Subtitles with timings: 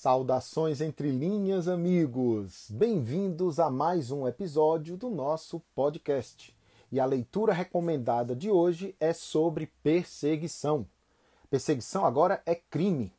[0.00, 2.70] Saudações entre linhas, amigos!
[2.70, 6.56] Bem-vindos a mais um episódio do nosso podcast.
[6.90, 10.86] E a leitura recomendada de hoje é sobre perseguição.
[11.50, 13.12] Perseguição agora é crime.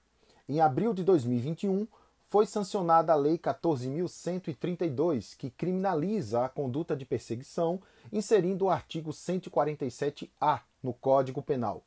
[0.49, 1.87] Em abril de 2021,
[2.27, 7.79] foi sancionada a Lei 14.132, que criminaliza a conduta de perseguição,
[8.11, 11.83] inserindo o artigo 147-A no Código Penal.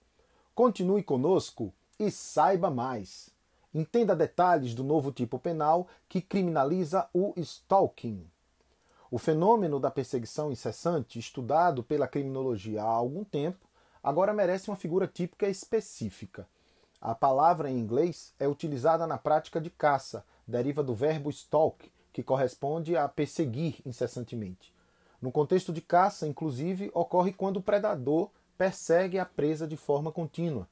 [0.55, 3.34] Continue conosco e saiba mais.
[3.75, 8.25] Entenda detalhes do novo tipo penal que criminaliza o stalking.
[9.11, 13.67] O fenômeno da perseguição incessante, estudado pela criminologia há algum tempo,
[14.01, 16.47] agora merece uma figura típica específica.
[17.01, 22.23] A palavra em inglês é utilizada na prática de caça, deriva do verbo stalk, que
[22.23, 24.73] corresponde a perseguir incessantemente.
[25.21, 30.69] No contexto de caça, inclusive, ocorre quando o predador persegue a presa de forma contínua.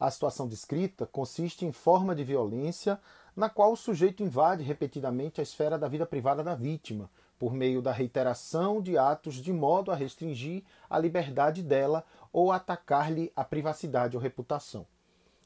[0.00, 2.98] A situação descrita consiste em forma de violência
[3.36, 7.82] na qual o sujeito invade repetidamente a esfera da vida privada da vítima, por meio
[7.82, 14.16] da reiteração de atos de modo a restringir a liberdade dela ou atacar-lhe a privacidade
[14.16, 14.86] ou reputação.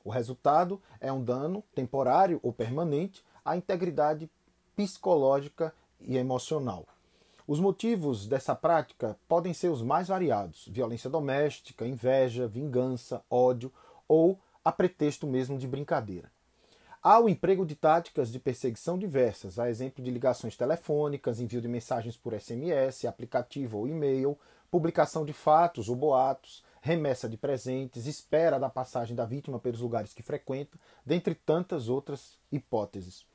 [0.05, 4.31] O resultado é um dano temporário ou permanente à integridade
[4.77, 6.87] psicológica e emocional.
[7.47, 13.73] Os motivos dessa prática podem ser os mais variados: violência doméstica, inveja, vingança, ódio
[14.09, 16.31] ou a pretexto mesmo de brincadeira.
[17.03, 21.69] Há o emprego de táticas de perseguição diversas, a exemplo de ligações telefônicas, envio de
[21.69, 24.39] mensagens por SMS, aplicativo ou e-mail,
[24.71, 30.15] publicação de fatos ou boatos, remessa de presentes, espera da passagem da vítima pelos lugares
[30.15, 33.27] que frequenta, dentre tantas outras hipóteses.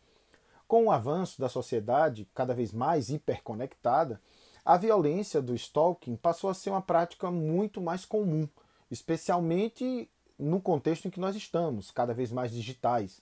[0.67, 4.19] Com o avanço da sociedade cada vez mais hiperconectada,
[4.65, 8.47] a violência do stalking passou a ser uma prática muito mais comum,
[8.91, 13.21] especialmente no contexto em que nós estamos, cada vez mais digitais.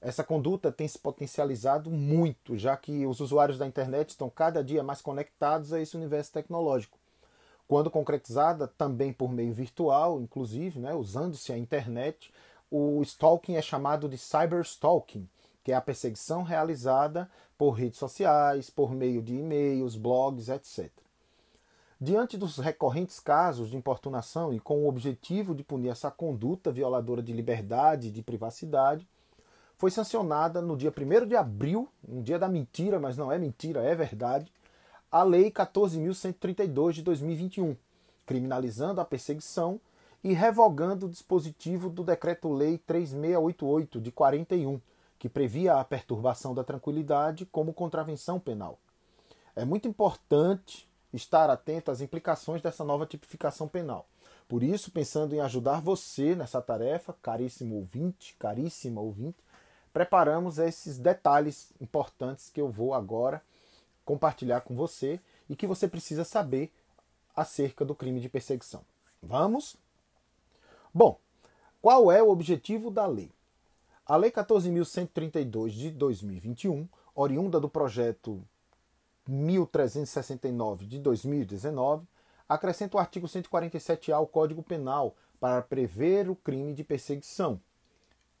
[0.00, 4.82] Essa conduta tem se potencializado muito, já que os usuários da internet estão cada dia
[4.82, 6.98] mais conectados a esse universo tecnológico.
[7.66, 12.32] Quando concretizada também por meio virtual, inclusive, né, usando-se a internet,
[12.70, 15.28] o stalking é chamado de cyberstalking,
[15.62, 20.90] que é a perseguição realizada por redes sociais, por meio de e-mails, blogs, etc.
[22.00, 27.20] Diante dos recorrentes casos de importunação e com o objetivo de punir essa conduta violadora
[27.20, 29.04] de liberdade e de privacidade,
[29.76, 33.82] foi sancionada no dia 1 de abril, um dia da mentira, mas não é mentira,
[33.82, 34.52] é verdade,
[35.10, 37.76] a Lei 14.132 de 2021,
[38.24, 39.80] criminalizando a perseguição
[40.22, 44.80] e revogando o dispositivo do Decreto-Lei 3688 de 41,
[45.18, 48.78] que previa a perturbação da tranquilidade como contravenção penal.
[49.56, 54.06] É muito importante estar atento às implicações dessa nova tipificação penal.
[54.48, 59.38] Por isso, pensando em ajudar você nessa tarefa, caríssimo ouvinte, caríssima ouvinte,
[59.92, 63.42] preparamos esses detalhes importantes que eu vou agora
[64.04, 65.20] compartilhar com você
[65.50, 66.72] e que você precisa saber
[67.36, 68.82] acerca do crime de perseguição.
[69.22, 69.76] Vamos?
[70.94, 71.18] Bom,
[71.82, 73.30] qual é o objetivo da lei?
[74.06, 78.42] A Lei 14.132 de 2021, oriunda do projeto
[79.28, 82.06] 1369 de 2019,
[82.48, 87.60] acrescenta o artigo 147A ao Código Penal para prever o crime de perseguição.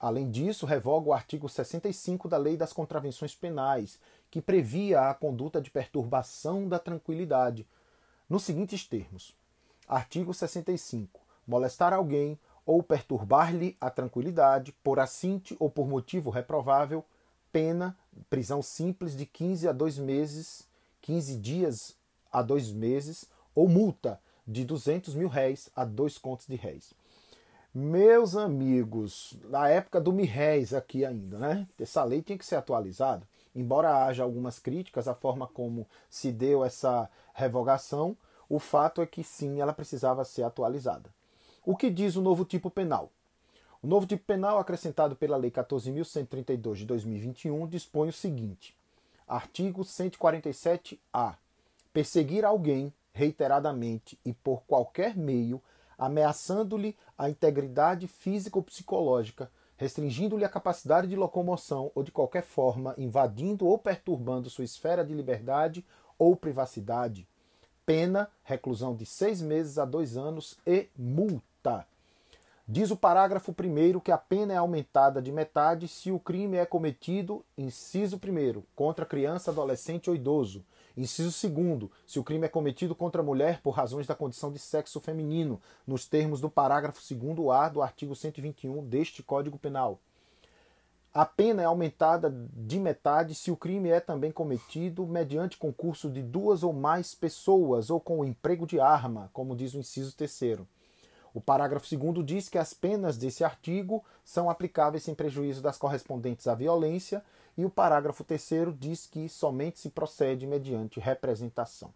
[0.00, 5.60] Além disso, revoga o artigo 65 da Lei das Contravenções Penais, que previa a conduta
[5.60, 7.66] de perturbação da tranquilidade,
[8.26, 9.36] nos seguintes termos:
[9.86, 11.20] Artigo 65.
[11.46, 17.04] Molestar alguém ou perturbar-lhe a tranquilidade por assinte ou por motivo reprovável,
[17.52, 17.96] pena
[18.30, 20.68] prisão simples de 15 a 2 meses
[21.08, 21.96] 15 dias
[22.30, 23.24] a dois meses
[23.54, 26.92] ou multa de 200 mil réis a dois contos de réis.
[27.72, 31.66] Meus amigos, na época do MIRRES aqui ainda, né?
[31.80, 33.26] Essa lei tinha que ser atualizada.
[33.54, 38.14] Embora haja algumas críticas à forma como se deu essa revogação,
[38.46, 41.08] o fato é que sim, ela precisava ser atualizada.
[41.64, 43.10] O que diz o novo tipo penal?
[43.82, 48.76] O novo tipo penal, acrescentado pela Lei 14.132 de 2021, dispõe o seguinte:
[49.28, 51.36] Artigo 147-A.
[51.92, 55.60] Perseguir alguém reiteradamente e por qualquer meio,
[55.98, 62.94] ameaçando-lhe a integridade física ou psicológica, restringindo-lhe a capacidade de locomoção ou de qualquer forma
[62.96, 65.84] invadindo ou perturbando sua esfera de liberdade
[66.18, 67.26] ou privacidade.
[67.84, 71.86] Pena, reclusão de seis meses a dois anos e multa.
[72.70, 76.66] Diz o parágrafo 1 que a pena é aumentada de metade se o crime é
[76.66, 80.62] cometido, inciso 1, contra criança, adolescente ou idoso.
[80.94, 85.00] Inciso 2, se o crime é cometido contra mulher por razões da condição de sexo
[85.00, 89.98] feminino, nos termos do parágrafo 2A do artigo 121 deste Código Penal.
[91.14, 96.22] A pena é aumentada de metade se o crime é também cometido mediante concurso de
[96.22, 100.68] duas ou mais pessoas ou com o emprego de arma, como diz o inciso terceiro.
[101.38, 106.48] O parágrafo 2 diz que as penas desse artigo são aplicáveis sem prejuízo das correspondentes
[106.48, 107.24] à violência,
[107.56, 111.92] e o parágrafo 3 diz que somente se procede mediante representação.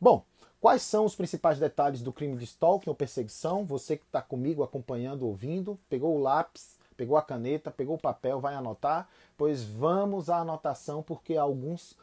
[0.00, 0.24] Bom,
[0.62, 3.66] quais são os principais detalhes do crime de stalking ou perseguição?
[3.66, 8.40] Você que está comigo acompanhando, ouvindo, pegou o lápis, pegou a caneta, pegou o papel,
[8.40, 9.10] vai anotar?
[9.36, 11.94] Pois vamos à anotação, porque há alguns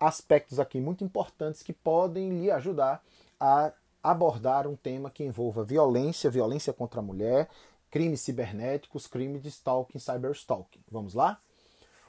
[0.00, 3.00] aspectos aqui muito importantes que podem lhe ajudar
[3.38, 3.72] a
[4.02, 7.48] abordar um tema que envolva violência, violência contra a mulher,
[7.90, 10.80] crimes cibernéticos, crime de stalking, cyberstalking.
[10.90, 11.38] Vamos lá?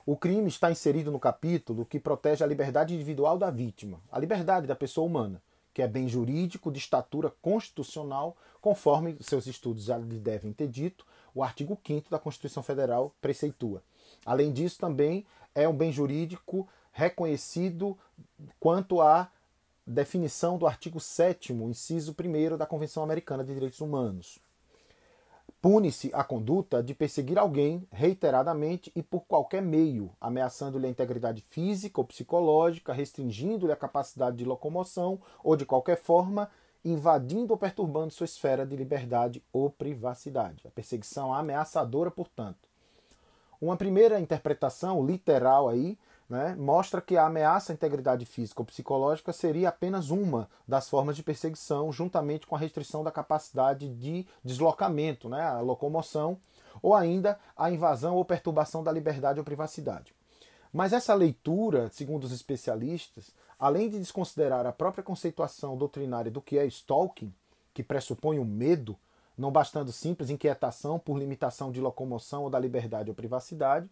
[0.06, 4.68] O crime está inserido no capítulo que protege a liberdade individual da vítima, a liberdade
[4.68, 5.42] da pessoa humana,
[5.74, 11.06] que é bem jurídico de estatura constitucional, conforme seus estudos já lhe devem ter dito,
[11.34, 13.82] o artigo 5 da Constituição Federal preceitua.
[14.26, 15.26] Além disso, também
[15.56, 17.98] é um bem jurídico reconhecido
[18.60, 19.30] quanto à
[19.86, 24.40] definição do artigo 7, inciso 1 da Convenção Americana de Direitos Humanos.
[25.62, 32.02] Pune-se a conduta de perseguir alguém reiteradamente e por qualquer meio, ameaçando-lhe a integridade física
[32.02, 36.50] ou psicológica, restringindo-lhe a capacidade de locomoção ou, de qualquer forma,
[36.84, 40.68] invadindo ou perturbando sua esfera de liberdade ou privacidade.
[40.68, 42.68] A perseguição ameaçadora, portanto.
[43.62, 45.98] Uma primeira interpretação literal aí
[46.34, 51.16] né, mostra que a ameaça à integridade física ou psicológica seria apenas uma das formas
[51.16, 56.40] de perseguição, juntamente com a restrição da capacidade de deslocamento, né, a locomoção,
[56.82, 60.12] ou ainda a invasão ou perturbação da liberdade ou privacidade.
[60.74, 66.58] Mas essa leitura, segundo os especialistas, além de desconsiderar a própria conceituação doutrinária do que
[66.58, 67.32] é stalking,
[67.76, 68.98] que pressupõe o medo,
[69.38, 73.88] não bastando simples inquietação por limitação de locomoção ou da liberdade ou privacidade,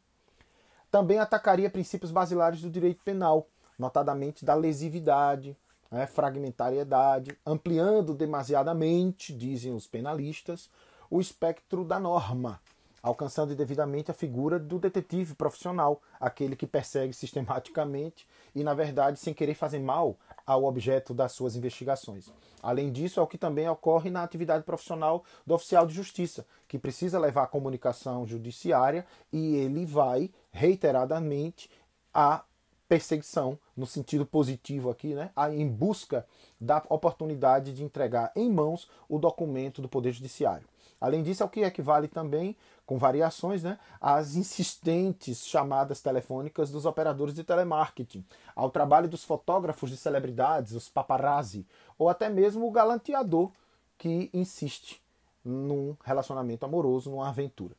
[0.91, 3.47] também atacaria princípios basilares do direito penal,
[3.79, 5.55] notadamente da lesividade,
[5.89, 10.69] né, fragmentariedade, ampliando demasiadamente, dizem os penalistas,
[11.09, 12.59] o espectro da norma,
[13.01, 19.33] alcançando indevidamente a figura do detetive profissional, aquele que persegue sistematicamente e, na verdade, sem
[19.33, 20.17] querer fazer mal
[20.51, 22.31] ao objeto das suas investigações.
[22.61, 26.77] Além disso, é o que também ocorre na atividade profissional do oficial de justiça, que
[26.77, 31.69] precisa levar a comunicação judiciária e ele vai reiteradamente
[32.13, 32.43] à
[32.87, 36.27] perseguição, no sentido positivo aqui, né, em busca
[36.59, 40.67] da oportunidade de entregar em mãos o documento do Poder Judiciário.
[40.99, 42.55] Além disso, é o que equivale também,
[42.91, 48.21] com variações, né, às insistentes chamadas telefônicas dos operadores de telemarketing,
[48.53, 51.65] ao trabalho dos fotógrafos de celebridades, os paparazzi,
[51.97, 53.49] ou até mesmo o galanteador
[53.97, 55.01] que insiste
[55.41, 57.73] num relacionamento amoroso, numa aventura.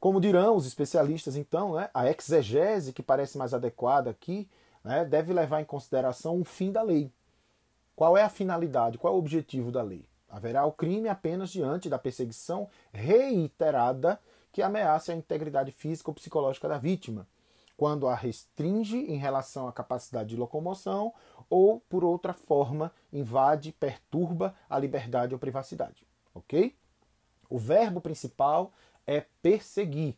[0.00, 4.48] Como dirão os especialistas, então, né, a exegese que parece mais adequada aqui
[4.82, 7.12] né, deve levar em consideração o fim da lei.
[7.94, 10.04] Qual é a finalidade, qual é o objetivo da lei?
[10.28, 14.18] Haverá o crime apenas diante da perseguição reiterada
[14.52, 17.26] que ameaça a integridade física ou psicológica da vítima,
[17.76, 21.12] quando a restringe em relação à capacidade de locomoção
[21.48, 26.06] ou, por outra forma, invade, perturba a liberdade ou privacidade.
[26.34, 26.76] Ok?
[27.48, 28.72] O verbo principal
[29.06, 30.16] é perseguir,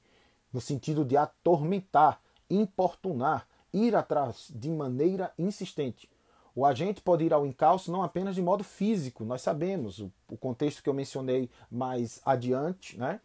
[0.53, 6.09] no sentido de atormentar, importunar, ir atrás de maneira insistente.
[6.55, 10.37] O agente pode ir ao encalço não apenas de modo físico, nós sabemos, o, o
[10.37, 13.21] contexto que eu mencionei mais adiante, né,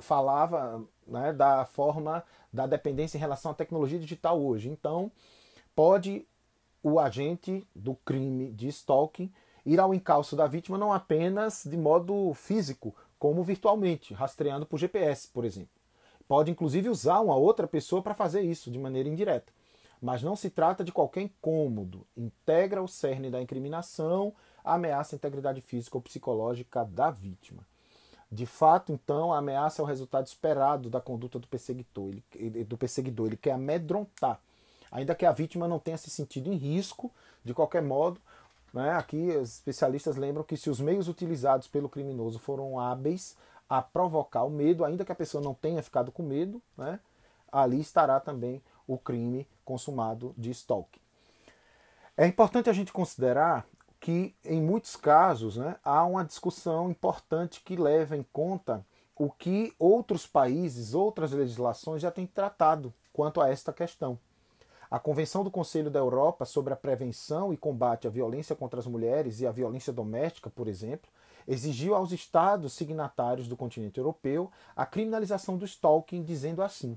[0.00, 4.68] falava né, da forma da dependência em relação à tecnologia digital hoje.
[4.68, 5.10] Então,
[5.74, 6.24] pode
[6.80, 9.32] o agente do crime de stalking
[9.66, 15.28] ir ao encalço da vítima não apenas de modo físico, como virtualmente, rastreando por GPS,
[15.28, 15.70] por exemplo.
[16.28, 19.52] Pode inclusive usar uma outra pessoa para fazer isso de maneira indireta.
[20.00, 22.06] Mas não se trata de qualquer incômodo.
[22.16, 24.32] Integra o cerne da incriminação,
[24.64, 27.62] a ameaça à integridade física ou psicológica da vítima.
[28.30, 32.14] De fato, então, a ameaça é o resultado esperado da conduta do perseguidor.
[32.34, 33.28] Ele, do perseguidor.
[33.28, 34.38] ele quer amedrontar.
[34.90, 37.10] Ainda que a vítima não tenha se sentido em risco,
[37.44, 38.20] de qualquer modo,
[38.72, 38.92] né?
[38.92, 43.36] Aqui, os especialistas lembram que se os meios utilizados pelo criminoso foram hábeis
[43.68, 47.00] a provocar o medo, ainda que a pessoa não tenha ficado com medo, né?
[47.52, 50.98] ali estará também o crime consumado de stalking.
[52.16, 53.64] É importante a gente considerar
[54.00, 59.72] que, em muitos casos, né, há uma discussão importante que leva em conta o que
[59.78, 64.18] outros países, outras legislações já têm tratado quanto a esta questão.
[64.90, 68.86] A Convenção do Conselho da Europa sobre a prevenção e combate à violência contra as
[68.86, 71.10] mulheres e à violência doméstica, por exemplo,
[71.46, 76.96] exigiu aos estados signatários do continente europeu a criminalização do stalking, dizendo assim: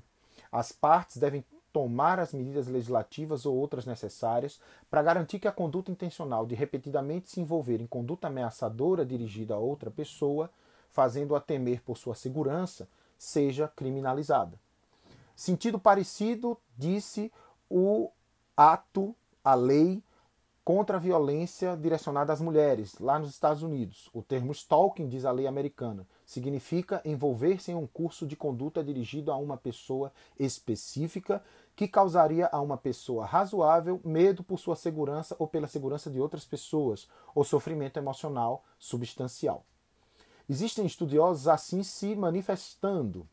[0.50, 4.60] As partes devem tomar as medidas legislativas ou outras necessárias
[4.90, 9.58] para garantir que a conduta intencional de repetidamente se envolver em conduta ameaçadora dirigida a
[9.58, 10.50] outra pessoa,
[10.90, 12.86] fazendo-a temer por sua segurança,
[13.18, 14.58] seja criminalizada.
[15.34, 17.32] Sentido parecido, disse
[17.70, 18.10] o
[18.56, 20.02] ato, a lei
[20.64, 24.08] contra a violência direcionada às mulheres, lá nos Estados Unidos.
[24.12, 29.32] O termo stalking, diz a lei americana, significa envolver-se em um curso de conduta dirigido
[29.32, 31.42] a uma pessoa específica
[31.74, 36.44] que causaria a uma pessoa razoável medo por sua segurança ou pela segurança de outras
[36.44, 39.64] pessoas, ou sofrimento emocional substancial.
[40.48, 43.26] Existem estudiosos assim se manifestando.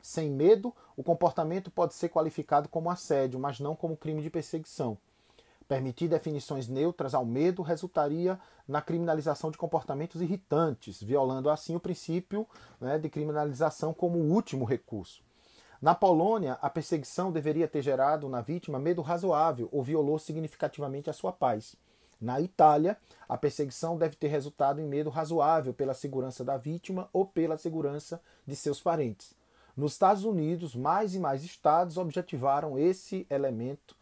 [0.00, 4.98] Sem medo, o comportamento pode ser qualificado como assédio, mas não como crime de perseguição.
[5.68, 12.46] Permitir definições neutras ao medo resultaria na criminalização de comportamentos irritantes, violando assim o princípio
[12.80, 15.24] né, de criminalização como último recurso.
[15.82, 21.12] Na Polônia, a perseguição deveria ter gerado na vítima medo razoável ou violou significativamente a
[21.12, 21.76] sua paz.
[22.20, 22.96] Na Itália,
[23.28, 28.20] a perseguição deve ter resultado em medo razoável pela segurança da vítima ou pela segurança
[28.46, 29.34] de seus parentes.
[29.76, 33.94] Nos Estados Unidos, mais e mais estados objetivaram esse elemento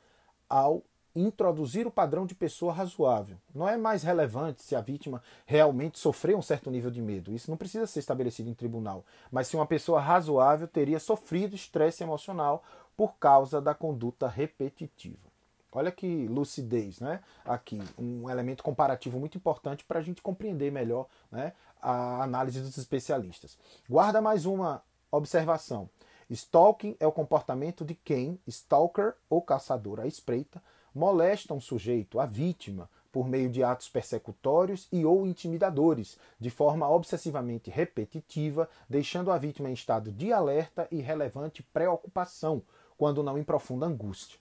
[0.49, 3.37] ao introduzir o padrão de pessoa razoável.
[3.54, 7.33] Não é mais relevante se a vítima realmente sofreu um certo nível de medo.
[7.33, 9.04] Isso não precisa ser estabelecido em tribunal.
[9.30, 12.64] Mas se uma pessoa razoável teria sofrido estresse emocional
[12.97, 15.35] por causa da conduta repetitiva.
[15.73, 17.21] Olha que lucidez, né?
[17.44, 21.52] Aqui, um elemento comparativo muito importante para a gente compreender melhor né,
[21.83, 23.59] a análise dos especialistas.
[23.90, 25.90] Guarda mais uma observação.
[26.30, 30.62] Stalking é o comportamento de quem, stalker ou caçador à espreita,
[30.95, 36.89] molesta um sujeito, a vítima, por meio de atos persecutórios e ou intimidadores, de forma
[36.89, 42.63] obsessivamente repetitiva, deixando a vítima em estado de alerta e relevante preocupação,
[42.99, 44.39] quando não em profunda angústia.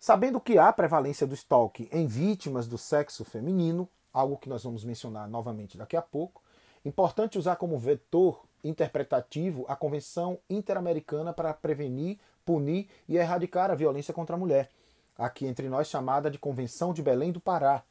[0.00, 4.84] Sabendo que há prevalência do stalking em vítimas do sexo feminino, algo que nós vamos
[4.84, 6.42] mencionar novamente daqui a pouco,
[6.84, 14.14] importante usar como vetor interpretativo a Convenção Interamericana para prevenir, punir e erradicar a violência
[14.14, 14.70] contra a mulher,
[15.18, 17.82] aqui entre nós chamada de Convenção de Belém do Pará.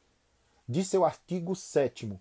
[0.66, 2.18] De seu artigo 7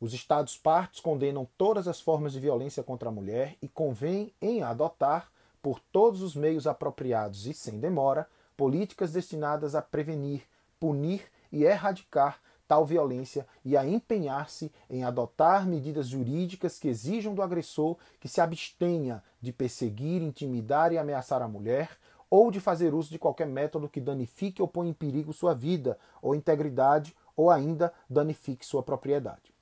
[0.00, 4.62] os Estados partes condenam todas as formas de violência contra a mulher e convêm em
[4.62, 8.26] adotar, por todos os meios apropriados e sem demora,
[8.56, 10.42] políticas destinadas a prevenir,
[10.78, 17.42] punir e erradicar tal violência e a empenhar-se em adotar medidas jurídicas que exijam do
[17.42, 21.90] agressor que se abstenha de perseguir, intimidar e ameaçar a mulher,
[22.30, 25.98] ou de fazer uso de qualquer método que danifique ou ponha em perigo sua vida
[26.22, 29.52] ou integridade, ou ainda danifique sua propriedade.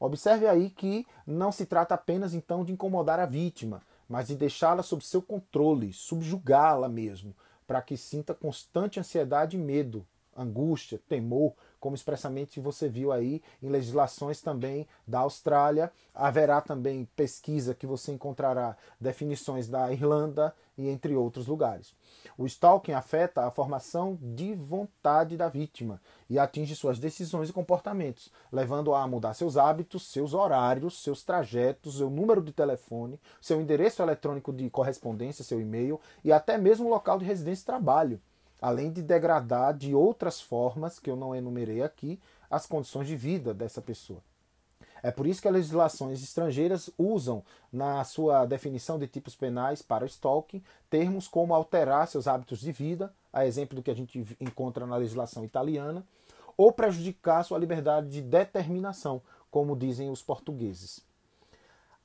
[0.00, 4.82] Observe aí que não se trata apenas então de incomodar a vítima, mas de deixá-la
[4.82, 7.34] sob seu controle, subjugá-la mesmo,
[7.66, 13.68] para que sinta constante ansiedade e medo, angústia, temor, como expressamente você viu aí em
[13.68, 15.92] legislações também da Austrália.
[16.14, 21.92] Haverá também pesquisa que você encontrará definições da Irlanda e entre outros lugares.
[22.36, 28.30] O stalking afeta a formação de vontade da vítima e atinge suas decisões e comportamentos,
[28.52, 34.02] levando-a a mudar seus hábitos, seus horários, seus trajetos, seu número de telefone, seu endereço
[34.02, 38.20] eletrônico de correspondência, seu e-mail e até mesmo o local de residência e trabalho
[38.60, 42.18] além de degradar de outras formas, que eu não enumerei aqui,
[42.50, 44.20] as condições de vida dessa pessoa.
[45.02, 50.06] É por isso que as legislações estrangeiras usam, na sua definição de tipos penais para
[50.06, 54.86] stalking, termos como alterar seus hábitos de vida, a exemplo do que a gente encontra
[54.86, 56.04] na legislação italiana,
[56.56, 61.00] ou prejudicar sua liberdade de determinação, como dizem os portugueses.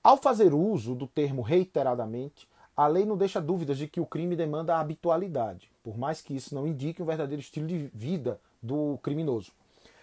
[0.03, 4.35] Ao fazer uso do termo reiteradamente, a lei não deixa dúvidas de que o crime
[4.35, 9.51] demanda habitualidade, por mais que isso não indique um verdadeiro estilo de vida do criminoso.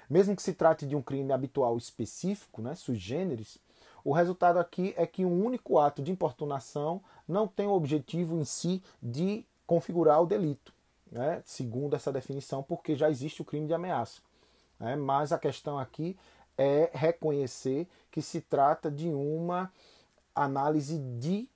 [0.09, 3.59] Mesmo que se trate de um crime habitual específico, né, sui generis,
[4.05, 8.45] o resultado aqui é que um único ato de importunação não tem o objetivo em
[8.45, 10.73] si de configurar o delito,
[11.11, 14.21] né, segundo essa definição, porque já existe o crime de ameaça.
[14.79, 16.17] Né, mas a questão aqui
[16.59, 19.73] é reconhecer que se trata de uma
[20.35, 21.49] análise de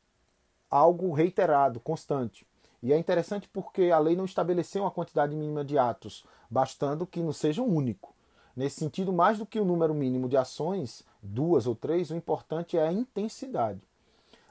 [0.71, 2.47] algo reiterado, constante.
[2.85, 7.21] E é interessante porque a lei não estabeleceu uma quantidade mínima de atos, bastando que
[7.21, 8.15] não seja um único.
[8.55, 12.77] Nesse sentido, mais do que o número mínimo de ações, duas ou três, o importante
[12.77, 13.81] é a intensidade.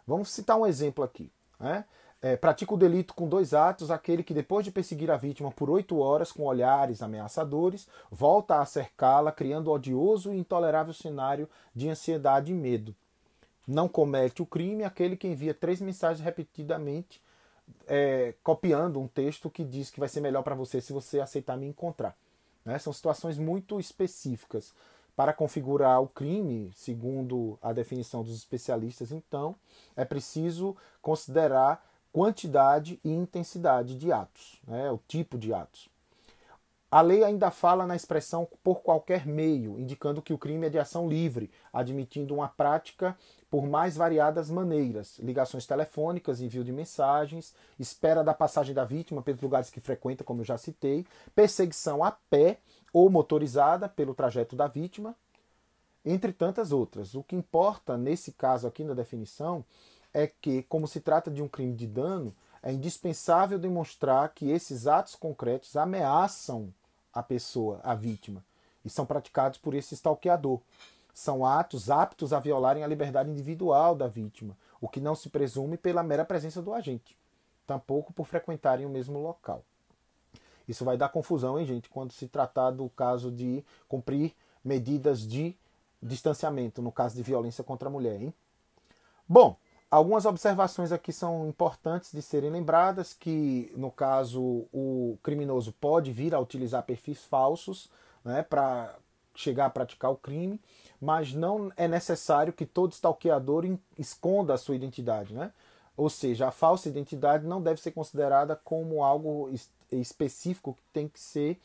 [0.08, 1.32] Vamos citar um exemplo aqui.
[1.60, 1.86] Né?
[2.24, 5.70] É, pratica o delito com dois atos, aquele que, depois de perseguir a vítima por
[5.70, 12.52] oito horas com olhares ameaçadores, volta a cercá-la, criando odioso e intolerável cenário de ansiedade
[12.52, 12.96] e medo.
[13.68, 17.22] Não comete o crime aquele que envia três mensagens repetidamente
[17.88, 21.58] é, copiando um texto que diz que vai ser melhor para você se você aceitar
[21.58, 22.16] me encontrar.
[22.66, 22.78] Né?
[22.80, 24.74] São situações muito específicas.
[25.16, 29.56] Para configurar o crime, segundo a definição dos especialistas, então,
[29.96, 34.90] é preciso considerar quantidade e intensidade de atos, né?
[34.92, 35.93] o tipo de atos.
[36.94, 40.78] A lei ainda fala na expressão por qualquer meio, indicando que o crime é de
[40.78, 43.18] ação livre, admitindo uma prática
[43.50, 49.42] por mais variadas maneiras: ligações telefônicas, envio de mensagens, espera da passagem da vítima pelos
[49.42, 52.60] lugares que frequenta, como eu já citei, perseguição a pé
[52.94, 55.16] ou motorizada pelo trajeto da vítima,
[56.06, 57.16] entre tantas outras.
[57.16, 59.66] O que importa nesse caso aqui na definição
[60.14, 64.86] é que, como se trata de um crime de dano, é indispensável demonstrar que esses
[64.86, 66.72] atos concretos ameaçam
[67.14, 68.44] a pessoa, a vítima,
[68.84, 70.60] e são praticados por esse stalkeador.
[71.14, 75.78] São atos aptos a violarem a liberdade individual da vítima, o que não se presume
[75.78, 77.16] pela mera presença do agente,
[77.68, 79.64] tampouco por frequentarem o mesmo local.
[80.68, 85.56] Isso vai dar confusão, hein, gente, quando se tratar do caso de cumprir medidas de
[86.02, 88.34] distanciamento, no caso de violência contra a mulher, hein?
[89.28, 89.58] Bom,
[89.94, 94.42] Algumas observações aqui são importantes de serem lembradas, que no caso
[94.74, 97.92] o criminoso pode vir a utilizar perfis falsos
[98.26, 98.96] né, para
[99.36, 100.60] chegar a praticar o crime,
[101.00, 105.32] mas não é necessário que todo stalkeador esconda a sua identidade.
[105.32, 105.52] Né?
[105.96, 109.48] Ou seja, a falsa identidade não deve ser considerada como algo
[109.92, 111.62] específico que tem que ser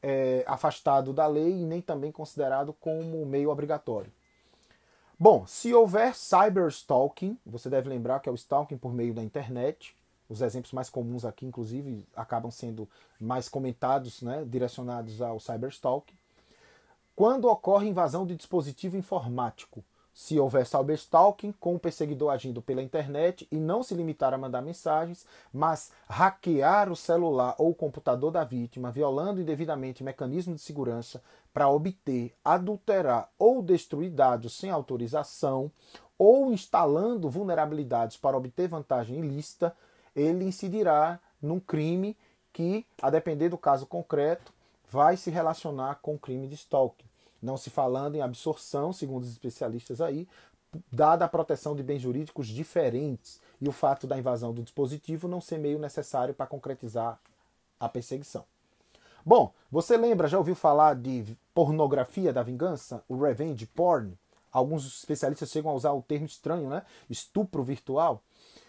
[0.00, 4.12] é, afastado da lei e nem também considerado como meio obrigatório.
[5.22, 9.94] Bom, se houver cyberstalking, você deve lembrar que é o stalking por meio da internet.
[10.28, 12.88] Os exemplos mais comuns aqui, inclusive, acabam sendo
[13.20, 16.16] mais comentados, né, direcionados ao cyberstalking.
[17.14, 23.48] Quando ocorre invasão de dispositivo informático, se houver cyberstalking com o perseguidor agindo pela internet
[23.50, 28.44] e não se limitar a mandar mensagens, mas hackear o celular ou o computador da
[28.44, 31.22] vítima, violando indevidamente mecanismo de segurança
[31.52, 35.70] para obter, adulterar ou destruir dados sem autorização,
[36.18, 39.74] ou instalando vulnerabilidades para obter vantagem ilícita,
[40.14, 42.16] ele incidirá num crime
[42.52, 44.52] que, a depender do caso concreto,
[44.88, 47.11] vai se relacionar com o crime de stalking
[47.42, 50.28] não se falando em absorção, segundo os especialistas aí,
[50.90, 55.40] dada a proteção de bens jurídicos diferentes e o fato da invasão do dispositivo não
[55.40, 57.18] ser meio necessário para concretizar
[57.78, 58.44] a perseguição.
[59.24, 61.24] Bom, você lembra, já ouviu falar de
[61.54, 64.18] pornografia da vingança, o revenge porn?
[64.50, 66.82] Alguns especialistas chegam a usar o termo estranho, né?
[67.08, 68.22] Estupro virtual.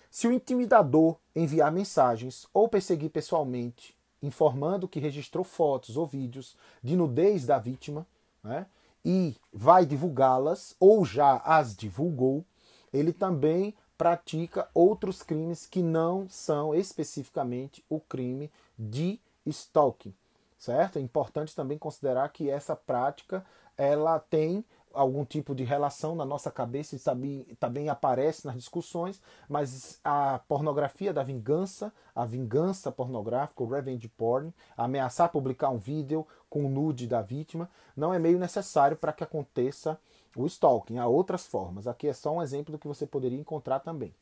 [0.09, 6.95] Se o intimidador enviar mensagens ou perseguir pessoalmente, informando que registrou fotos ou vídeos de
[6.95, 8.05] nudez da vítima,
[8.43, 8.65] né,
[9.06, 12.45] e vai divulgá-las, ou já as divulgou,
[12.91, 20.13] ele também pratica outros crimes que não são especificamente o crime de stalking,
[20.58, 20.97] certo?
[20.97, 23.45] É importante também considerar que essa prática
[23.77, 29.21] ela tem algum tipo de relação na nossa cabeça e também, também aparece nas discussões,
[29.49, 36.25] mas a pornografia da vingança, a vingança pornográfica, o revenge porn, ameaçar publicar um vídeo
[36.49, 39.99] com o nude da vítima, não é meio necessário para que aconteça
[40.36, 40.97] o stalking.
[40.99, 41.88] Há outras formas.
[41.88, 44.13] Aqui é só um exemplo do que você poderia encontrar também.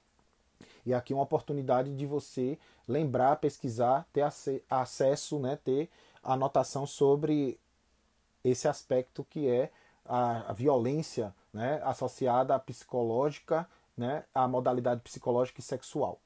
[0.85, 2.57] E aqui uma oportunidade de você
[2.87, 4.23] lembrar, pesquisar, ter
[4.69, 5.89] acesso, né, ter
[6.23, 7.59] anotação sobre
[8.43, 9.71] esse aspecto que é
[10.05, 16.19] a, a violência né, associada à psicológica, né, à modalidade psicológica e sexual.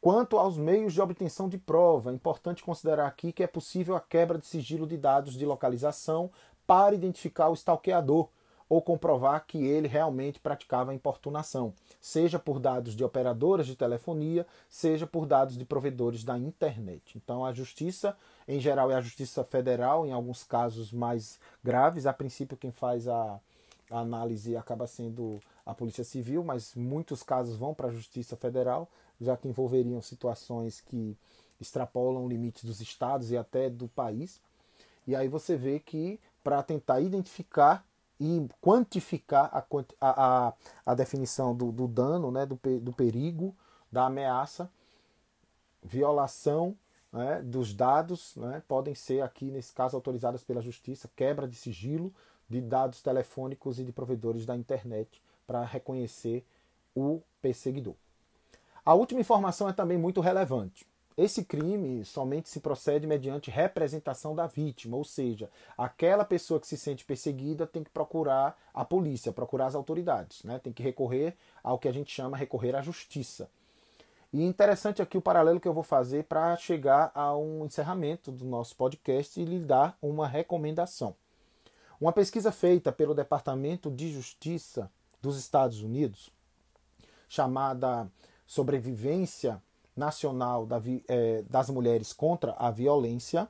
[0.00, 4.00] Quanto aos meios de obtenção de prova, é importante considerar aqui que é possível a
[4.00, 6.30] quebra de sigilo de dados de localização
[6.66, 8.28] para identificar o stalkeador
[8.68, 14.46] ou comprovar que ele realmente praticava a importunação, seja por dados de operadoras de telefonia,
[14.68, 17.16] seja por dados de provedores da internet.
[17.16, 22.12] Então a justiça, em geral, é a justiça federal, em alguns casos mais graves, a
[22.12, 23.40] princípio quem faz a,
[23.90, 28.88] a análise acaba sendo a Polícia Civil, mas muitos casos vão para a Justiça Federal,
[29.20, 31.16] já que envolveriam situações que
[31.60, 34.40] extrapolam limites dos estados e até do país.
[35.06, 37.84] E aí você vê que para tentar identificar
[38.18, 39.66] e quantificar a,
[40.00, 40.52] a,
[40.84, 43.54] a definição do, do dano, né, do, do perigo,
[43.90, 44.70] da ameaça,
[45.82, 46.76] violação
[47.12, 52.12] né, dos dados, né, podem ser aqui, nesse caso, autorizadas pela Justiça, quebra de sigilo
[52.48, 56.44] de dados telefônicos e de provedores da internet para reconhecer
[56.94, 57.94] o perseguidor.
[58.84, 60.86] A última informação é também muito relevante.
[61.16, 66.76] Esse crime somente se procede mediante representação da vítima, ou seja, aquela pessoa que se
[66.76, 70.58] sente perseguida tem que procurar a polícia, procurar as autoridades, né?
[70.58, 73.48] tem que recorrer ao que a gente chama recorrer à justiça.
[74.30, 78.44] E interessante aqui o paralelo que eu vou fazer para chegar a um encerramento do
[78.44, 81.14] nosso podcast e lhe dar uma recomendação.
[81.98, 84.90] Uma pesquisa feita pelo Departamento de Justiça
[85.22, 86.30] dos Estados Unidos,
[87.26, 88.06] chamada
[88.46, 89.62] Sobrevivência
[89.96, 90.68] Nacional
[91.48, 93.48] das Mulheres contra a Violência,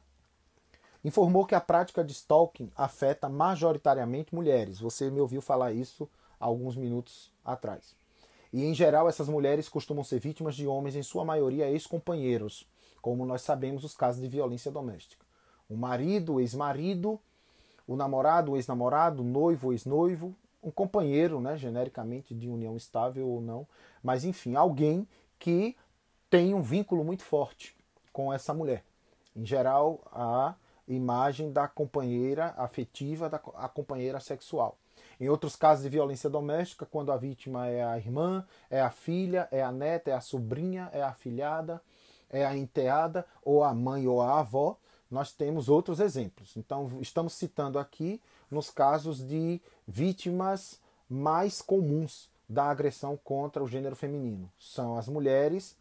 [1.04, 4.80] informou que a prática de stalking afeta majoritariamente mulheres.
[4.80, 7.94] Você me ouviu falar isso alguns minutos atrás.
[8.52, 12.66] E em geral, essas mulheres costumam ser vítimas de homens, em sua maioria ex-companheiros,
[13.02, 15.24] como nós sabemos os casos de violência doméstica.
[15.68, 17.20] O marido, o ex-marido,
[17.86, 23.28] o namorado, o ex-namorado, o noivo, o ex-noivo, um companheiro, né, genericamente de união estável
[23.28, 23.66] ou não,
[24.02, 25.06] mas enfim, alguém
[25.38, 25.76] que
[26.28, 27.76] tem um vínculo muito forte
[28.12, 28.84] com essa mulher.
[29.34, 30.54] Em geral, a
[30.88, 34.78] imagem da companheira afetiva, da a companheira sexual.
[35.20, 39.48] Em outros casos de violência doméstica, quando a vítima é a irmã, é a filha,
[39.50, 41.82] é a neta, é a sobrinha, é a afilhada,
[42.28, 44.76] é a enteada, ou a mãe ou a avó,
[45.10, 46.56] nós temos outros exemplos.
[46.56, 53.96] Então, estamos citando aqui nos casos de vítimas mais comuns da agressão contra o gênero
[53.96, 54.50] feminino.
[54.58, 55.76] São as mulheres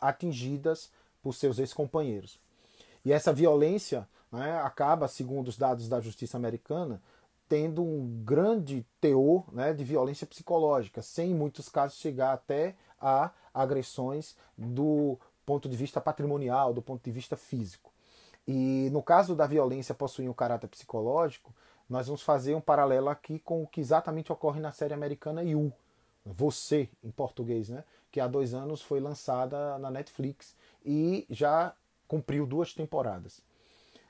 [0.00, 0.90] atingidas
[1.22, 2.40] por seus ex-companheiros.
[3.04, 7.00] E essa violência né, acaba, segundo os dados da justiça americana,
[7.48, 13.30] tendo um grande teor né, de violência psicológica, sem em muitos casos chegar até a
[13.52, 17.90] agressões do ponto de vista patrimonial, do ponto de vista físico.
[18.46, 21.52] E no caso da violência possuir um caráter psicológico,
[21.88, 25.72] nós vamos fazer um paralelo aqui com o que exatamente ocorre na série americana You,
[26.24, 27.82] Você, em português, né?
[28.10, 31.74] Que há dois anos foi lançada na Netflix e já
[32.08, 33.40] cumpriu duas temporadas.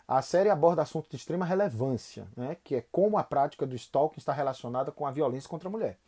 [0.09, 4.19] A série aborda assuntos de extrema relevância, né, que é como a prática do stalking
[4.19, 5.99] está relacionada com a violência contra a mulher.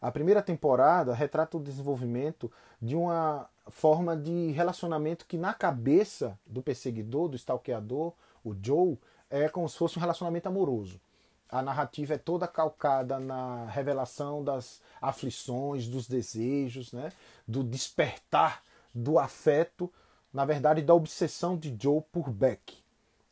[0.00, 6.62] A primeira temporada retrata o desenvolvimento de uma forma de relacionamento que, na cabeça do
[6.62, 8.12] perseguidor, do stalkeador,
[8.44, 11.00] o Joe, é como se fosse um relacionamento amoroso.
[11.50, 17.10] A narrativa é toda calcada na revelação das aflições, dos desejos, né,
[17.46, 18.62] do despertar
[18.94, 19.90] do afeto
[20.32, 22.78] na verdade, da obsessão de Joe por Beck.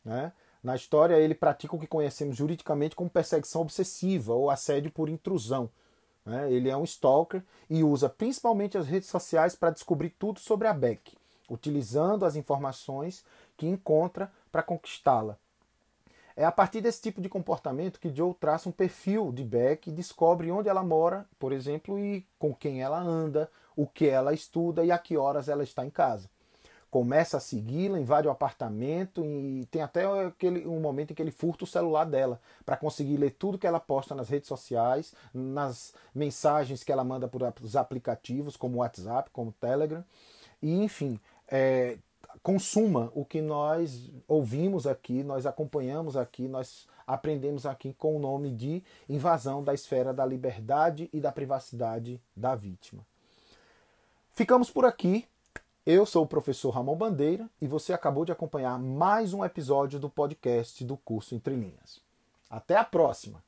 [0.05, 0.33] Né?
[0.63, 5.71] Na história, ele pratica o que conhecemos juridicamente como perseguição obsessiva ou assédio por intrusão.
[6.25, 6.51] Né?
[6.51, 10.73] Ele é um stalker e usa principalmente as redes sociais para descobrir tudo sobre a
[10.73, 11.17] Beck,
[11.49, 13.25] utilizando as informações
[13.57, 15.39] que encontra para conquistá-la.
[16.37, 19.93] É a partir desse tipo de comportamento que Joe traça um perfil de Beck e
[19.93, 24.85] descobre onde ela mora, por exemplo, e com quem ela anda, o que ela estuda
[24.85, 26.29] e a que horas ela está em casa.
[26.91, 31.31] Começa a segui-la, invade o apartamento e tem até aquele, um momento em que ele
[31.31, 35.95] furta o celular dela para conseguir ler tudo que ela posta nas redes sociais, nas
[36.15, 40.05] mensagens que ela manda por os aplicativos como WhatsApp, como Telegram,
[40.63, 41.19] e enfim,
[41.49, 41.99] é,
[42.43, 48.51] consuma o que nós ouvimos aqui, nós acompanhamos aqui, nós aprendemos aqui com o nome
[48.51, 53.07] de invasão da esfera da liberdade e da privacidade da vítima.
[54.33, 55.27] Ficamos por aqui.
[55.85, 60.11] Eu sou o professor Ramon Bandeira e você acabou de acompanhar mais um episódio do
[60.11, 62.01] podcast do curso Entre Linhas.
[62.51, 63.46] Até a próxima!